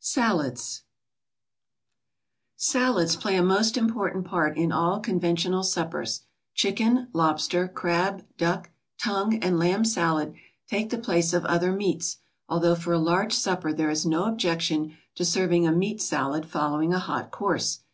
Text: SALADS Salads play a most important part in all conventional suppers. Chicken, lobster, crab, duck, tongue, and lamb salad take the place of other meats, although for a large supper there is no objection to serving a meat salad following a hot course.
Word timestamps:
SALADS 0.00 0.80
Salads 2.56 3.16
play 3.16 3.36
a 3.36 3.42
most 3.42 3.76
important 3.76 4.24
part 4.24 4.56
in 4.56 4.72
all 4.72 4.98
conventional 4.98 5.62
suppers. 5.62 6.22
Chicken, 6.54 7.08
lobster, 7.12 7.68
crab, 7.68 8.24
duck, 8.38 8.70
tongue, 8.98 9.34
and 9.40 9.58
lamb 9.58 9.84
salad 9.84 10.32
take 10.66 10.88
the 10.88 10.96
place 10.96 11.34
of 11.34 11.44
other 11.44 11.70
meats, 11.70 12.16
although 12.48 12.74
for 12.74 12.94
a 12.94 12.98
large 12.98 13.34
supper 13.34 13.74
there 13.74 13.90
is 13.90 14.06
no 14.06 14.24
objection 14.24 14.96
to 15.16 15.22
serving 15.26 15.66
a 15.66 15.70
meat 15.72 16.00
salad 16.00 16.46
following 16.46 16.94
a 16.94 16.98
hot 16.98 17.30
course. 17.30 17.80